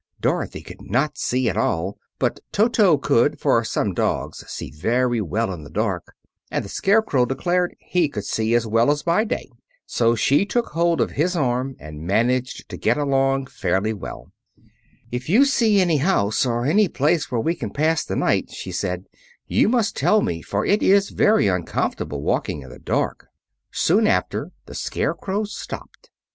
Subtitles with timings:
[0.19, 5.53] Dorothy could not see at all, but Toto could, for some dogs see very well
[5.53, 6.15] in the dark;
[6.49, 9.47] and the Scarecrow declared he could see as well as by day.
[9.85, 14.31] So she took hold of his arm and managed to get along fairly well.
[15.11, 18.71] "If you see any house, or any place where we can pass the night," she
[18.71, 19.05] said,
[19.45, 23.27] "you must tell me; for it is very uncomfortable walking in the dark."
[23.71, 26.09] Soon after the Scarecrow stopped.